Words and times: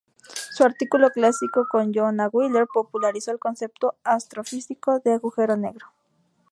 Su 0.55 0.63
artículo 0.63 1.11
clásico 1.11 1.67
con 1.69 1.93
John 1.93 2.21
A. 2.21 2.27
Wheeler 2.27 2.65
popularizó 2.73 3.29
el 3.29 3.37
concepto 3.37 3.93
astrofísico 4.03 4.97
de 4.99 5.13
agujero 5.13 5.57
negro. 5.57 5.91